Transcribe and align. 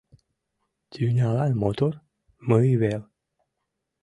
Тӱнялан 0.91 1.53
мотор— 1.61 1.93
мый 2.49 2.67
вел?» 2.81 3.01